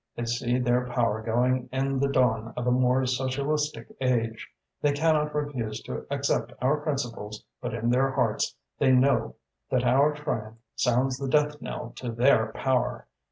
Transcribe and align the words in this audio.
They 0.15 0.25
see 0.25 0.57
their 0.57 0.87
power 0.87 1.21
going 1.21 1.69
in 1.71 1.99
the 1.99 2.07
dawn 2.07 2.53
of 2.57 2.65
a 2.65 2.71
more 2.71 3.05
socialistic 3.05 3.85
age. 4.01 4.49
They 4.81 4.93
cannot 4.93 5.35
refuse 5.35 5.79
to 5.81 6.07
accept 6.09 6.51
our 6.59 6.77
principles 6.77 7.43
but 7.61 7.75
in 7.75 7.91
their 7.91 8.09
hearts 8.09 8.55
they 8.79 8.91
know 8.93 9.35
that 9.69 9.83
our 9.83 10.15
triumph 10.15 10.57
sounds 10.75 11.19
the 11.19 11.29
death 11.29 11.61
knell 11.61 11.93
to 11.97 12.11
their 12.11 12.51
power. 12.53 13.05